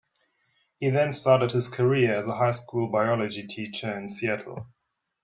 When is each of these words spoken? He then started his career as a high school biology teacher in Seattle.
He 0.79 0.89
then 0.89 1.11
started 1.13 1.51
his 1.51 1.69
career 1.69 2.17
as 2.17 2.25
a 2.25 2.33
high 2.35 2.49
school 2.53 2.87
biology 2.87 3.45
teacher 3.45 3.95
in 3.95 4.09
Seattle. 4.09 4.65